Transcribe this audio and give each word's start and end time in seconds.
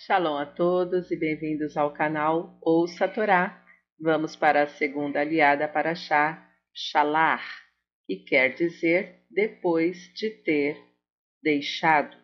Shalom 0.00 0.36
a 0.36 0.46
todos 0.46 1.10
e 1.10 1.16
bem-vindos 1.16 1.76
ao 1.76 1.92
canal 1.92 2.56
Ouça 2.62 3.06
a 3.06 3.08
Torá. 3.08 3.64
Vamos 4.00 4.36
para 4.36 4.62
a 4.62 4.68
segunda 4.68 5.20
aliada 5.20 5.66
para 5.66 5.92
Shá, 5.92 6.48
Shalar, 6.72 7.42
que 8.06 8.14
quer 8.18 8.54
dizer 8.54 9.24
depois 9.28 9.96
de 10.14 10.30
ter 10.30 10.80
deixado. 11.42 12.16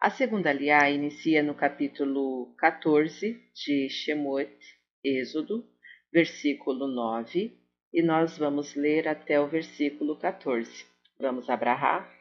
A 0.00 0.10
segunda 0.10 0.50
aliá 0.50 0.90
inicia 0.90 1.40
no 1.40 1.54
capítulo 1.54 2.52
14 2.58 3.48
de 3.54 3.88
Shemot, 3.88 4.58
Êxodo, 5.04 5.64
versículo 6.12 6.88
9, 6.88 7.56
e 7.94 8.02
nós 8.02 8.36
vamos 8.36 8.74
ler 8.74 9.06
até 9.06 9.40
o 9.40 9.46
versículo 9.46 10.18
14. 10.18 10.84
Vamos 11.20 11.48
abrahar? 11.48 12.12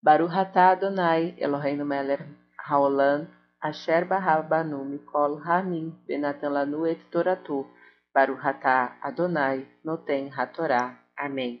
Baruch 0.00 0.32
atah 0.32 0.70
Adonai 0.70 1.34
Eloheinu 1.38 1.84
melech 1.84 2.22
haolam 2.56 3.28
asher 3.68 4.04
banu 4.50 4.78
mikol 4.92 5.32
hamim 5.46 5.86
benatan 6.06 6.52
lanu 6.56 6.80
et 6.92 7.00
toratu 7.10 7.58
Baruch 8.14 8.46
atah 8.46 8.96
Adonai 9.02 9.66
noten 9.84 10.30
hatorá. 10.30 10.96
Amém. 11.16 11.60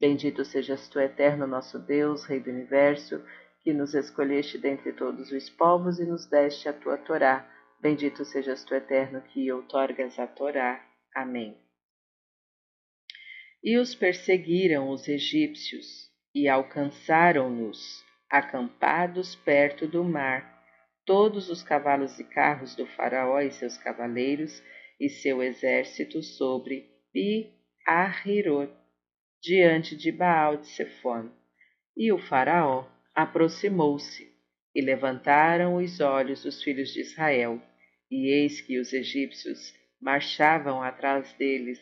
Bendito 0.00 0.44
sejas 0.44 0.88
tu, 0.88 1.00
eterno 1.00 1.44
nosso 1.44 1.76
Deus, 1.76 2.24
Rei 2.24 2.38
do 2.38 2.50
Universo, 2.50 3.20
que 3.62 3.72
nos 3.72 3.94
escolheste 3.94 4.58
dentre 4.58 4.92
todos 4.92 5.32
os 5.32 5.50
povos 5.50 5.98
e 5.98 6.06
nos 6.06 6.24
deste 6.26 6.68
a 6.68 6.72
tua 6.72 6.96
Torá. 6.98 7.44
Bendito 7.80 8.24
sejas 8.24 8.62
tu, 8.64 8.76
eterno, 8.76 9.20
que 9.22 9.50
outorgas 9.50 10.16
a 10.20 10.26
Torá. 10.28 10.80
Amém. 11.12 11.58
E 13.60 13.76
os 13.76 13.92
perseguiram 13.96 14.90
os 14.90 15.08
egípcios 15.08 16.08
e 16.32 16.48
alcançaram-nos, 16.48 18.04
acampados 18.30 19.34
perto 19.34 19.88
do 19.88 20.04
mar, 20.04 20.57
todos 21.08 21.48
os 21.48 21.62
cavalos 21.62 22.18
e 22.18 22.24
carros 22.24 22.76
do 22.76 22.84
Faraó 22.84 23.40
e 23.40 23.50
seus 23.50 23.78
cavaleiros 23.78 24.62
e 25.00 25.08
seu 25.08 25.42
exército 25.42 26.22
sobre 26.22 26.86
Pi-Ahirot, 27.14 28.70
diante 29.42 29.96
de 29.96 30.12
Baal 30.12 30.58
de 30.58 30.66
Sefon. 30.66 31.30
E 31.96 32.12
o 32.12 32.18
Faraó 32.18 32.84
aproximou-se, 33.14 34.30
e 34.74 34.82
levantaram 34.82 35.76
os 35.76 35.98
olhos 35.98 36.44
os 36.44 36.62
filhos 36.62 36.92
de 36.92 37.00
Israel, 37.00 37.58
e 38.10 38.30
eis 38.30 38.60
que 38.60 38.78
os 38.78 38.92
egípcios 38.92 39.74
marchavam 39.98 40.82
atrás 40.82 41.32
deles, 41.38 41.80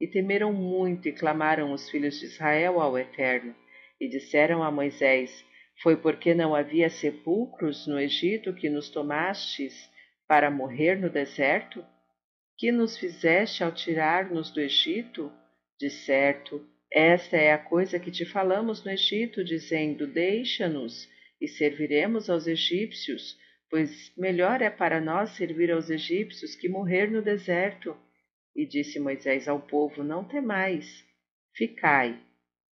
e 0.00 0.06
temeram 0.06 0.52
muito 0.52 1.08
e 1.08 1.12
clamaram 1.12 1.72
os 1.72 1.90
filhos 1.90 2.20
de 2.20 2.26
Israel 2.26 2.80
ao 2.80 2.96
Eterno, 2.96 3.56
e 4.00 4.08
disseram 4.08 4.62
a 4.62 4.70
Moisés: 4.70 5.44
Foi 5.82 5.96
porque 5.96 6.34
não 6.34 6.54
havia 6.54 6.90
sepulcros 6.90 7.86
no 7.86 7.98
Egito 8.00 8.52
que 8.52 8.68
nos 8.68 8.90
tomastes 8.90 9.88
para 10.26 10.50
morrer 10.50 10.96
no 10.98 11.08
deserto? 11.08 11.84
Que 12.56 12.72
nos 12.72 12.98
fizeste 12.98 13.62
ao 13.62 13.70
tirar-nos 13.70 14.50
do 14.50 14.60
Egito? 14.60 15.32
De 15.78 15.88
certo, 15.88 16.66
esta 16.90 17.36
é 17.36 17.52
a 17.52 17.58
coisa 17.58 18.00
que 18.00 18.10
te 18.10 18.24
falamos 18.24 18.84
no 18.84 18.90
Egito, 18.90 19.44
dizendo: 19.44 20.06
Deixa-nos 20.08 21.08
e 21.40 21.46
serviremos 21.46 22.28
aos 22.28 22.48
egípcios, 22.48 23.38
pois 23.70 24.12
melhor 24.16 24.60
é 24.60 24.70
para 24.70 25.00
nós 25.00 25.30
servir 25.36 25.70
aos 25.70 25.88
egípcios 25.88 26.56
que 26.56 26.68
morrer 26.68 27.08
no 27.08 27.22
deserto. 27.22 27.96
E 28.56 28.66
disse 28.66 28.98
Moisés 28.98 29.46
ao 29.46 29.60
povo: 29.60 30.02
Não 30.02 30.24
temais, 30.24 31.04
ficai 31.54 32.18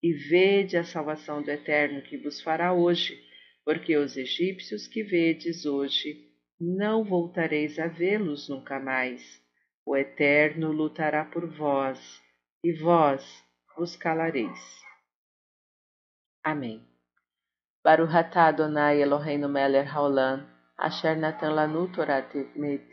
e 0.03 0.13
vede 0.13 0.77
a 0.77 0.85
salvação 0.85 1.43
do 1.43 1.51
Eterno 1.51 2.03
que 2.03 2.17
vos 2.17 2.41
fará 2.41 2.73
hoje, 2.73 3.19
porque 3.65 3.97
os 3.97 4.17
egípcios 4.17 4.87
que 4.87 5.03
vedes 5.03 5.67
hoje 5.67 6.27
não 6.61 7.05
voltareis 7.05 7.79
a 7.79 7.87
vê-los 7.87 8.49
nunca 8.49 8.79
mais. 8.79 9.23
O 9.85 9.97
Eterno 9.97 10.73
lutará 10.73 11.25
por 11.25 11.47
vós, 11.47 12.23
e 12.63 12.73
vós 12.73 13.45
vos 13.77 13.97
calareis. 13.97 14.59
Amém. 16.43 16.83
Baruch 17.85 18.17
atah 18.17 18.49
Adonai 18.49 19.01
Eloheinu 19.01 19.49
melech 19.49 19.89
haolam, 19.89 20.47
asher 20.77 21.17
natan 21.17 21.55
lanu 21.55 21.87
Torah 21.93 22.23
temet, 22.23 22.87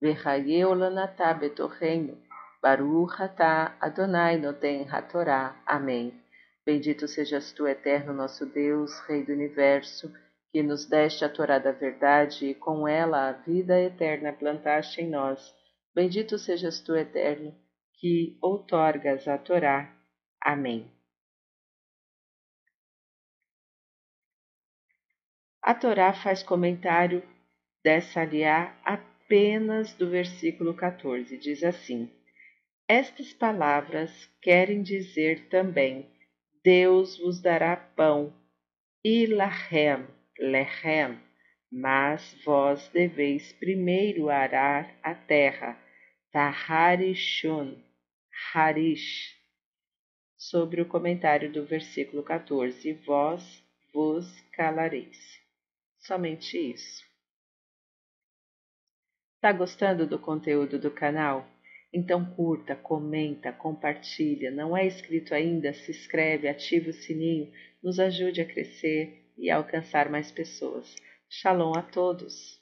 v'chayeu 0.00 0.74
lanatah 0.74 1.34
betocheinu, 1.34 2.16
Baruch 2.62 3.20
atah 3.20 3.76
Adonai 3.80 4.38
noten 4.38 4.86
hatorá. 4.90 5.62
Amém. 5.66 6.27
Bendito 6.68 7.08
sejas 7.08 7.50
tu, 7.50 7.66
eterno 7.66 8.12
nosso 8.12 8.44
Deus, 8.44 9.00
Rei 9.06 9.24
do 9.24 9.32
universo, 9.32 10.12
que 10.52 10.62
nos 10.62 10.84
deste 10.84 11.24
a 11.24 11.28
Torá 11.30 11.58
da 11.58 11.72
verdade 11.72 12.44
e 12.44 12.54
com 12.54 12.86
ela 12.86 13.30
a 13.30 13.32
vida 13.32 13.80
eterna 13.80 14.34
plantaste 14.34 15.00
em 15.00 15.08
nós. 15.08 15.54
Bendito 15.94 16.36
sejas 16.38 16.78
tu, 16.80 16.94
eterno, 16.94 17.58
que 17.94 18.36
outorgas 18.42 19.26
a 19.26 19.38
Torá. 19.38 19.96
Amém. 20.38 20.92
A 25.62 25.74
Torá 25.74 26.12
faz 26.12 26.42
comentário 26.42 27.22
dessa 27.82 28.20
aliá 28.20 28.78
apenas 28.84 29.94
do 29.94 30.10
versículo 30.10 30.74
14. 30.74 31.34
Diz 31.38 31.64
assim: 31.64 32.12
Estas 32.86 33.32
palavras 33.32 34.30
querem 34.42 34.82
dizer 34.82 35.48
também 35.48 36.17
Deus 36.62 37.18
vos 37.18 37.40
dará 37.40 37.76
pão, 37.76 38.32
e 39.04 39.26
lahem, 39.26 40.06
lehem, 40.38 41.20
mas 41.70 42.36
vós 42.44 42.88
deveis 42.88 43.52
primeiro 43.52 44.28
arar 44.28 44.98
a 45.02 45.14
terra, 45.14 45.78
taharishun, 46.32 47.80
harish. 48.52 49.36
Sobre 50.36 50.80
o 50.80 50.86
comentário 50.86 51.50
do 51.50 51.64
versículo 51.64 52.22
14, 52.22 52.92
vós 53.04 53.62
vos 53.92 54.40
calareis. 54.52 55.40
Somente 55.98 56.56
isso. 56.56 57.04
Tá 59.40 59.52
gostando 59.52 60.06
do 60.06 60.18
conteúdo 60.18 60.78
do 60.78 60.90
canal? 60.90 61.46
Então 61.92 62.24
curta, 62.24 62.76
comenta, 62.76 63.52
compartilha. 63.52 64.50
Não 64.50 64.76
é 64.76 64.86
inscrito 64.86 65.34
ainda? 65.34 65.72
Se 65.72 65.90
inscreve, 65.90 66.48
ativa 66.48 66.90
o 66.90 66.92
sininho, 66.92 67.50
nos 67.82 67.98
ajude 67.98 68.40
a 68.40 68.44
crescer 68.44 69.24
e 69.36 69.50
a 69.50 69.56
alcançar 69.56 70.10
mais 70.10 70.30
pessoas. 70.30 70.94
Shalom 71.28 71.72
a 71.76 71.82
todos! 71.82 72.57